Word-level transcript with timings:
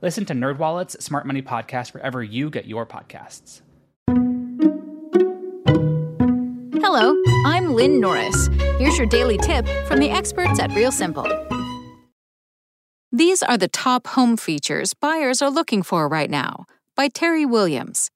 Listen 0.00 0.24
to 0.26 0.32
NerdWallet's 0.32 1.04
Smart 1.04 1.26
Money 1.26 1.42
Podcast 1.42 1.92
wherever 1.92 2.22
you 2.22 2.50
get 2.50 2.66
your 2.66 2.86
podcasts. 2.86 3.62
Hello, 6.80 7.20
I'm 7.44 7.74
Lynn 7.74 8.00
Norris. 8.00 8.48
Here's 8.78 8.96
your 8.96 9.08
daily 9.08 9.38
tip 9.38 9.66
from 9.86 9.98
the 9.98 10.10
experts 10.10 10.60
at 10.60 10.72
Real 10.72 10.92
Simple. 10.92 11.26
These 13.10 13.42
are 13.42 13.58
the 13.58 13.68
top 13.68 14.06
home 14.06 14.36
features 14.36 14.94
buyers 14.94 15.42
are 15.42 15.50
looking 15.50 15.82
for 15.82 16.08
right 16.08 16.30
now 16.30 16.66
by 16.94 17.08
Terry 17.08 17.44
Williams. 17.44 18.10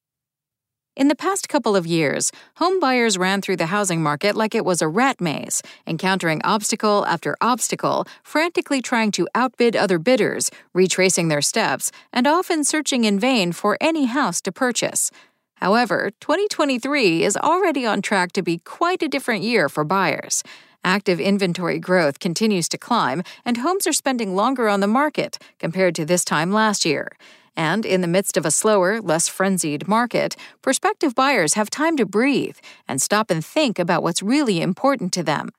In 0.95 1.09
the 1.09 1.14
past 1.14 1.48
couple 1.48 1.74
of 1.74 1.87
years, 1.87 2.30
home 2.56 2.78
buyers 2.78 3.16
ran 3.16 3.41
through 3.41 3.56
the 3.56 3.73
housing 3.73 4.02
market 4.02 4.37
like 4.37 4.55
it 4.55 4.62
was 4.62 4.82
a 4.82 4.88
rat 4.88 5.23
maze, 5.23 5.62
encountering 5.87 6.42
obstacle 6.45 7.06
after 7.06 7.34
obstacle, 7.41 8.05
frantically 8.23 8.82
trying 8.82 9.10
to 9.12 9.27
outbid 9.34 9.74
other 9.74 9.98
bidders, 9.98 10.51
retracing 10.74 11.28
their 11.28 11.41
steps, 11.41 11.92
and 12.12 12.27
often 12.27 12.62
searching 12.62 13.05
in 13.05 13.18
vain 13.18 13.52
for 13.52 13.78
any 13.80 14.05
house 14.05 14.42
to 14.42 14.52
purchase. 14.52 15.10
However, 15.54 16.10
2023 16.20 17.24
is 17.24 17.38
already 17.38 17.87
on 17.87 18.02
track 18.02 18.32
to 18.32 18.43
be 18.43 18.59
quite 18.59 19.02
a 19.02 19.09
different 19.09 19.45
year 19.45 19.70
for 19.70 19.85
buyers. 19.85 20.43
Active 20.85 21.18
inventory 21.18 21.79
growth 21.79 22.18
continues 22.18 22.68
to 22.68 22.76
climb, 22.76 23.23
and 23.46 23.57
homes 23.57 23.87
are 23.87 23.95
spending 23.95 24.37
longer 24.37 24.68
on 24.68 24.80
the 24.80 24.87
market 24.87 25.38
compared 25.59 25.95
to 25.95 26.04
this 26.04 26.23
time 26.23 26.52
last 26.52 26.85
year. 26.85 27.13
And 27.56 27.84
in 27.84 28.00
the 28.00 28.08
midst 28.08 28.36
of 28.36 28.46
a 28.46 28.50
slower, 28.50 29.00
less 29.00 29.28
frenzied 29.28 29.86
market, 29.86 30.36
prospective 30.62 31.14
buyers 31.14 31.54
have 31.54 31.70
time 31.70 31.96
to 31.98 32.06
breathe 32.06 32.56
and 32.88 33.00
stop 33.00 33.30
and 33.30 33.45
think 33.45 33.78
about 33.78 34.02
what's 34.02 34.22
really 34.22 34.60
important 34.62 35.12
to 35.14 35.22
them. 35.22 35.50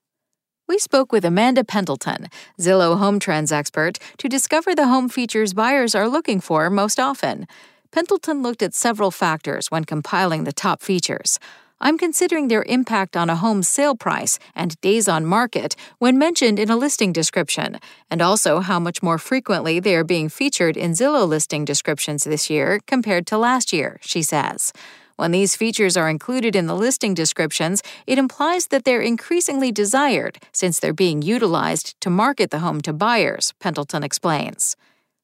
We 0.67 0.80
spoke 0.80 1.11
with 1.11 1.25
Amanda 1.25 1.64
Pendleton, 1.64 2.30
Zillow 2.59 2.97
home 2.97 3.19
trends 3.19 3.52
expert, 3.52 3.99
to 4.17 4.30
discover 4.30 4.73
the 4.73 4.88
home 4.88 5.09
features 5.09 5.53
buyers 5.53 5.94
are 5.94 6.08
looking 6.08 6.39
for 6.39 6.69
most 6.69 6.99
often. 6.99 7.47
Pendleton 7.91 8.41
looked 8.41 8.64
at 8.64 8.73
several 8.73 9.11
factors 9.11 9.69
when 9.69 9.83
compiling 9.83 10.45
the 10.45 10.53
top 10.53 10.81
features. 10.81 11.38
I'm 11.86 11.98
considering 11.98 12.48
their 12.48 12.64
impact 12.64 13.17
on 13.17 13.30
a 13.30 13.36
home's 13.36 13.67
sale 13.67 13.94
price 13.94 14.39
and 14.56 14.80
days 14.80 15.09
on 15.09 15.26
market 15.26 15.76
when 16.00 16.17
mentioned 16.17 16.58
in 16.58 16.70
a 16.70 16.78
listing 16.78 17.12
description, 17.12 17.78
and 18.09 18.22
also 18.22 18.62
how 18.62 18.80
much 18.80 19.03
more 19.03 19.17
frequently 19.17 19.81
they 19.81 19.94
are 19.98 20.06
being 20.06 20.30
featured 20.30 20.78
in 20.78 20.92
Zillow 20.94 21.28
listing 21.28 21.66
descriptions 21.66 22.23
this 22.23 22.50
year 22.50 22.80
compared 22.88 23.28
to 23.28 23.38
last 23.38 23.73
year, 23.73 24.00
she 24.02 24.22
says. 24.22 24.72
When 25.17 25.31
these 25.31 25.58
features 25.58 25.98
are 25.98 26.09
included 26.09 26.56
in 26.56 26.67
the 26.67 26.73
listing 26.76 27.14
descriptions, 27.14 27.84
it 28.08 28.17
implies 28.17 28.67
that 28.67 28.86
they're 28.86 29.02
increasingly 29.02 29.73
desired 29.73 30.38
since 30.54 30.80
they're 30.80 30.94
being 30.94 31.22
utilized 31.22 32.00
to 32.00 32.09
market 32.09 32.50
the 32.50 32.59
home 32.59 32.80
to 32.84 32.94
buyers, 32.94 33.54
Pendleton 33.59 34.04
explains. 34.04 34.78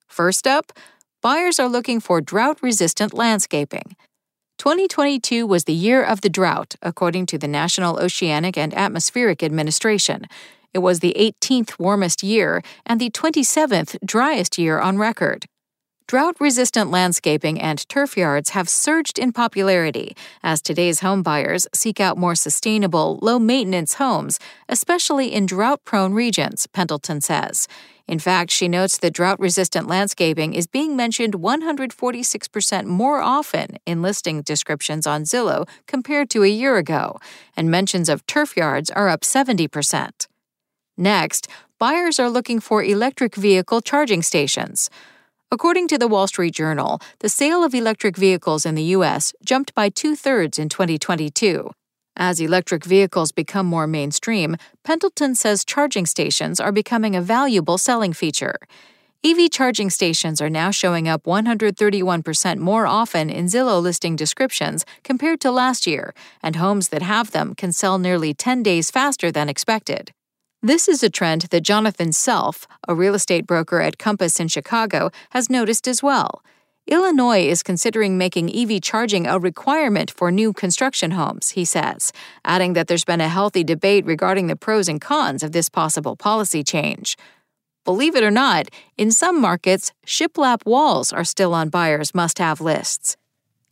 First 0.08 0.46
up, 0.46 0.74
buyers 1.22 1.58
are 1.58 1.70
looking 1.70 2.02
for 2.02 2.20
drought 2.20 2.62
resistant 2.62 3.14
landscaping. 3.14 3.96
2022 4.60 5.48
was 5.48 5.64
the 5.64 5.74
year 5.74 6.04
of 6.04 6.20
the 6.20 6.30
drought, 6.30 6.76
according 6.82 7.26
to 7.26 7.38
the 7.38 7.48
National 7.48 7.98
Oceanic 7.98 8.58
and 8.58 8.74
Atmospheric 8.74 9.42
Administration. 9.42 10.26
It 10.74 10.80
was 10.80 11.00
the 11.00 11.16
18th 11.18 11.80
warmest 11.80 12.24
year 12.24 12.62
and 12.86 13.00
the 13.00 13.10
27th 13.10 13.96
driest 14.06 14.58
year 14.58 14.78
on 14.78 14.98
record. 14.98 15.46
Drought 16.10 16.38
resistant 16.40 16.90
landscaping 16.90 17.62
and 17.62 17.88
turf 17.88 18.18
yards 18.18 18.50
have 18.50 18.68
surged 18.68 19.20
in 19.20 19.32
popularity 19.32 20.18
as 20.42 20.60
today's 20.60 21.02
homebuyers 21.02 21.68
seek 21.72 22.00
out 22.00 22.18
more 22.18 22.34
sustainable, 22.34 23.20
low 23.22 23.38
maintenance 23.38 23.94
homes, 23.94 24.40
especially 24.68 25.32
in 25.32 25.46
drought 25.46 25.86
prone 25.86 26.16
regions, 26.16 26.66
Pendleton 26.66 27.22
says. 27.22 27.68
In 28.08 28.18
fact, 28.18 28.50
she 28.50 28.68
notes 28.68 28.98
that 28.98 29.14
drought 29.14 29.40
resistant 29.40 29.86
landscaping 29.86 30.56
is 30.56 30.66
being 30.66 30.96
mentioned 30.96 31.36
146% 31.36 32.86
more 32.86 33.22
often 33.22 33.78
in 33.86 34.02
listing 34.02 34.42
descriptions 34.42 35.06
on 35.06 35.26
Zillow 35.26 35.70
compared 35.86 36.32
to 36.32 36.44
a 36.44 36.48
year 36.48 36.78
ago, 36.78 37.20
and 37.56 37.70
mentions 37.70 38.10
of 38.10 38.26
turf 38.26 38.58
yards 38.58 38.90
are 38.90 39.10
up 39.10 39.22
70%. 39.22 40.26
Next, 40.98 41.48
buyers 41.78 42.20
are 42.20 42.32
looking 42.32 42.60
for 42.60 42.84
electric 42.84 43.36
vehicle 43.36 43.82
charging 43.82 44.24
stations. 44.24 44.90
According 45.52 45.88
to 45.88 45.98
the 45.98 46.08
Wall 46.08 46.28
Street 46.28 46.54
Journal, 46.54 47.02
the 47.22 47.30
sale 47.30 47.64
of 47.64 47.74
electric 47.74 48.16
vehicles 48.16 48.68
in 48.68 48.76
the 48.76 48.94
U.S. 48.98 49.34
jumped 49.44 49.74
by 49.74 49.90
two 49.90 50.16
thirds 50.16 50.60
in 50.60 50.70
2022. 50.70 51.72
As 52.16 52.40
electric 52.40 52.86
vehicles 52.86 53.32
become 53.32 53.66
more 53.66 53.88
mainstream, 53.88 54.58
Pendleton 54.84 55.34
says 55.34 55.66
charging 55.66 56.06
stations 56.06 56.60
are 56.60 56.72
becoming 56.72 57.16
a 57.16 57.22
valuable 57.22 57.80
selling 57.80 58.14
feature. 58.14 58.58
EV 59.24 59.50
charging 59.50 59.90
stations 59.90 60.40
are 60.40 60.52
now 60.52 60.70
showing 60.70 61.08
up 61.08 61.24
131% 61.24 62.60
more 62.60 62.86
often 62.86 63.32
in 63.32 63.48
Zillow 63.48 63.82
listing 63.82 64.16
descriptions 64.16 64.86
compared 65.04 65.42
to 65.42 65.50
last 65.50 65.88
year, 65.88 66.14
and 66.44 66.58
homes 66.58 66.90
that 66.90 67.02
have 67.02 67.32
them 67.32 67.56
can 67.56 67.72
sell 67.72 67.98
nearly 67.98 68.36
10 68.36 68.62
days 68.62 68.92
faster 68.92 69.32
than 69.32 69.50
expected. 69.50 70.12
This 70.62 70.90
is 70.90 71.02
a 71.04 71.10
trend 71.10 71.44
that 71.52 71.62
Jonathan 71.62 72.12
Self, 72.12 72.68
a 72.86 72.94
real 72.94 73.16
estate 73.16 73.48
broker 73.48 73.80
at 73.80 73.98
Compass 73.98 74.42
in 74.42 74.50
Chicago, 74.50 75.10
has 75.30 75.50
noticed 75.50 75.88
as 75.88 76.04
well. 76.04 76.44
Illinois 76.86 77.48
is 77.48 77.64
considering 77.64 78.18
making 78.18 78.54
EV 78.54 78.82
charging 78.82 79.26
a 79.26 79.40
requirement 79.40 80.12
for 80.12 80.32
new 80.32 80.52
construction 80.52 81.12
homes, 81.12 81.52
he 81.52 81.64
says, 81.64 82.12
adding 82.44 82.74
that 82.74 82.88
there's 82.88 83.06
been 83.06 83.22
a 83.22 83.30
healthy 83.30 83.64
debate 83.64 84.06
regarding 84.06 84.48
the 84.48 84.56
pros 84.58 84.90
and 84.90 85.00
cons 85.00 85.44
of 85.44 85.54
this 85.54 85.70
possible 85.70 86.18
policy 86.18 86.62
change. 86.62 87.16
Believe 87.86 88.18
it 88.18 88.24
or 88.24 88.32
not, 88.32 88.68
in 88.98 89.12
some 89.12 89.40
markets, 89.40 89.94
shiplap 90.06 90.66
walls 90.66 91.14
are 91.14 91.24
still 91.24 91.54
on 91.54 91.70
buyers' 91.70 92.14
must 92.14 92.38
have 92.38 92.60
lists. 92.60 93.16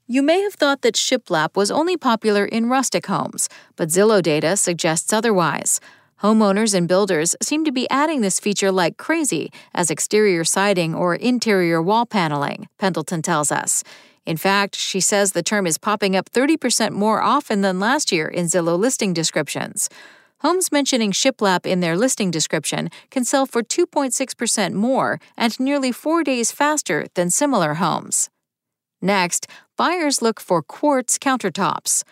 You 0.08 0.22
may 0.22 0.40
have 0.40 0.54
thought 0.54 0.84
that 0.84 0.96
shiplap 0.96 1.58
was 1.58 1.69
only 1.69 1.98
popular 1.98 2.46
in 2.46 2.69
rustic 2.69 3.08
homes, 3.08 3.50
but 3.75 3.90
Zillow 3.90 4.22
data 4.22 4.56
suggests 4.56 5.12
otherwise. 5.12 5.81
Homeowners 6.24 6.74
and 6.74 6.88
builders 6.88 7.36
seem 7.44 7.64
to 7.64 7.72
be 7.72 7.88
adding 7.92 8.22
this 8.22 8.40
feature 8.40 8.72
like 8.72 8.98
crazy 8.98 9.52
as 9.76 9.92
exterior 9.92 10.44
siding 10.44 10.96
or 10.96 11.14
interior 11.14 11.80
wall 11.80 12.08
paneling, 12.08 12.68
Pendleton 12.80 13.22
tells 13.22 13.52
us. 13.52 13.84
In 14.26 14.36
fact, 14.36 14.76
she 14.76 15.00
says 15.00 15.32
the 15.32 15.44
term 15.44 15.68
is 15.68 15.78
popping 15.78 16.16
up 16.16 16.30
30% 16.32 16.92
more 16.92 17.22
often 17.22 17.62
than 17.62 17.80
last 17.80 18.12
year 18.12 18.28
in 18.28 18.48
Zillow 18.48 18.78
listing 18.78 19.14
descriptions. 19.14 19.90
Homes 20.42 20.72
mentioning 20.72 21.12
shiplap 21.12 21.66
in 21.66 21.82
their 21.82 21.96
listing 21.96 22.32
description 22.32 22.90
can 23.12 23.24
sell 23.24 23.46
for 23.46 23.62
2.6% 23.62 24.74
more 24.74 25.20
and 25.38 25.60
nearly 25.60 25.92
four 25.92 26.24
days 26.24 26.52
faster 26.52 27.06
than 27.14 27.30
similar 27.30 27.76
homes. 27.76 28.30
Next, 29.02 29.48
buyers 29.78 30.22
look 30.22 30.40
for 30.40 30.64
quartz 30.64 31.20
countertops. 31.20 32.04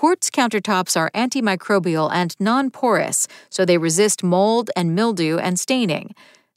Quartz 0.00 0.30
countertops 0.30 0.96
are 0.96 1.10
antimicrobial 1.14 2.10
and 2.10 2.34
non 2.40 2.70
porous, 2.70 3.28
so 3.50 3.66
they 3.66 3.76
resist 3.76 4.22
mold 4.22 4.70
and 4.74 4.94
mildew 4.94 5.36
and 5.36 5.60
staining. 5.60 6.14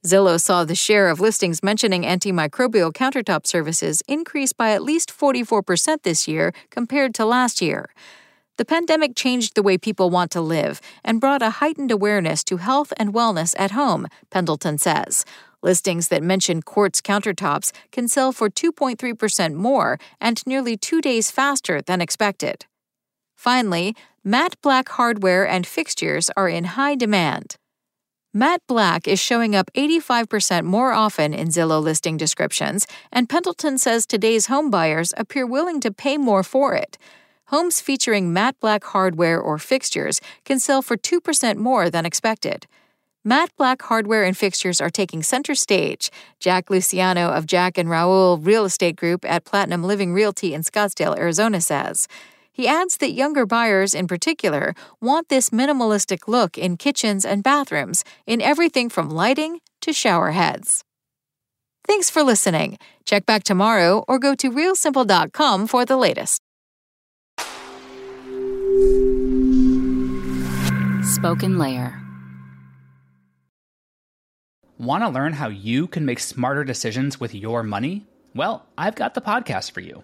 Zillow 0.08 0.40
saw 0.40 0.64
the 0.64 0.76
share 0.76 1.10
of 1.10 1.20
listings 1.20 1.62
mentioning 1.62 2.04
antimicrobial 2.04 2.94
countertop 2.94 3.46
services 3.46 4.02
increase 4.08 4.54
by 4.54 4.72
at 4.72 4.82
least 4.82 5.12
44% 5.12 6.04
this 6.04 6.26
year 6.26 6.54
compared 6.70 7.14
to 7.16 7.26
last 7.26 7.62
year. 7.62 7.90
The 8.56 8.64
pandemic 8.64 9.14
changed 9.14 9.56
the 9.56 9.62
way 9.62 9.78
people 9.78 10.10
want 10.10 10.32
to 10.32 10.40
live 10.40 10.80
and 11.04 11.20
brought 11.20 11.42
a 11.42 11.60
heightened 11.60 11.92
awareness 11.92 12.46
to 12.46 12.56
health 12.56 12.94
and 12.96 13.14
wellness 13.14 13.54
at 13.60 13.72
home, 13.72 14.08
Pendleton 14.30 14.78
says. 14.78 15.26
Listings 15.62 16.08
that 16.08 16.24
mention 16.24 16.62
quartz 16.62 17.02
countertops 17.02 17.74
can 17.92 18.08
sell 18.08 18.32
for 18.32 18.50
2.3% 18.50 19.56
more 19.56 20.00
and 20.22 20.42
nearly 20.48 20.78
two 20.78 21.02
days 21.02 21.30
faster 21.30 21.82
than 21.82 22.00
expected. 22.00 22.68
Finally, 23.44 23.94
matte 24.24 24.56
black 24.62 24.88
hardware 24.88 25.46
and 25.46 25.68
fixtures 25.68 26.30
are 26.38 26.48
in 26.48 26.64
high 26.64 26.96
demand. 26.96 27.58
Matte 28.34 28.62
black 28.70 29.06
is 29.06 29.20
showing 29.20 29.54
up 29.54 29.70
85% 29.76 30.64
more 30.64 30.94
often 30.94 31.34
in 31.34 31.50
Zillow 31.50 31.84
listing 31.84 32.16
descriptions, 32.16 32.88
and 33.12 33.28
Pendleton 33.28 33.78
says 33.78 34.06
today's 34.06 34.46
home 34.46 34.70
buyers 34.70 35.14
appear 35.18 35.46
willing 35.46 35.82
to 35.82 35.92
pay 35.92 36.18
more 36.18 36.42
for 36.42 36.74
it. 36.74 36.98
Homes 37.48 37.82
featuring 37.82 38.32
matte 38.32 38.58
black 38.62 38.86
hardware 38.86 39.42
or 39.42 39.58
fixtures 39.58 40.22
can 40.46 40.58
sell 40.58 40.82
for 40.82 40.96
2% 40.96 41.58
more 41.58 41.90
than 41.90 42.06
expected. 42.06 42.66
Matte 43.26 43.56
Black 43.58 43.82
hardware 43.84 44.26
and 44.26 44.38
fixtures 44.38 44.82
are 44.82 44.90
taking 44.90 45.24
center 45.24 45.56
stage. 45.56 46.12
Jack 46.42 46.70
Luciano 46.70 47.30
of 47.30 47.46
Jack 47.46 47.78
and 47.78 47.90
Raoul 47.90 48.38
Real 48.38 48.66
Estate 48.66 48.98
Group 48.98 49.24
at 49.24 49.46
Platinum 49.46 49.82
Living 49.82 50.14
Realty 50.14 50.54
in 50.54 50.62
Scottsdale, 50.62 51.18
Arizona 51.18 51.62
says. 51.62 52.10
He 52.54 52.68
adds 52.68 52.98
that 52.98 53.12
younger 53.14 53.48
buyers, 53.48 53.96
in 53.96 54.08
particular, 54.08 54.76
want 55.02 55.28
this 55.30 55.50
minimalistic 55.50 56.28
look 56.28 56.58
in 56.58 56.78
kitchens 56.78 57.26
and 57.26 57.44
bathrooms, 57.44 58.04
in 58.28 58.42
everything 58.42 58.90
from 58.90 59.10
lighting 59.10 59.60
to 59.82 59.92
shower 59.92 60.32
heads. 60.32 60.84
Thanks 61.86 62.10
for 62.12 62.24
listening. 62.24 62.78
Check 63.06 63.26
back 63.26 63.44
tomorrow 63.44 64.06
or 64.08 64.20
go 64.20 64.36
to 64.36 64.52
realsimple.com 64.52 65.68
for 65.68 65.84
the 65.84 65.98
latest. 65.98 66.40
Spoken 71.04 71.58
Layer. 71.58 72.00
Want 74.78 75.04
to 75.04 75.10
learn 75.10 75.34
how 75.34 75.50
you 75.50 75.88
can 75.88 76.06
make 76.06 76.20
smarter 76.20 76.64
decisions 76.64 77.20
with 77.20 77.34
your 77.34 77.64
money? 77.64 78.06
Well, 78.36 78.66
I've 78.78 78.96
got 78.96 79.14
the 79.14 79.22
podcast 79.22 79.72
for 79.72 79.82
you. 79.82 80.04